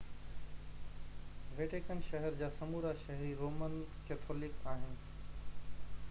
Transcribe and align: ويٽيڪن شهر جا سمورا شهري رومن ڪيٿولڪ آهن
ويٽيڪن 1.57 1.99
شهر 2.09 2.39
جا 2.39 2.49
سمورا 2.57 2.93
شهري 3.03 3.29
رومن 3.41 3.75
ڪيٿولڪ 4.07 4.67
آهن 4.73 4.97